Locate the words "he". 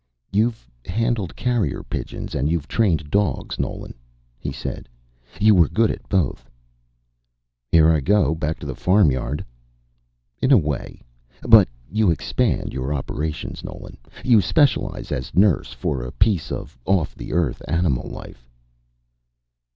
4.39-4.51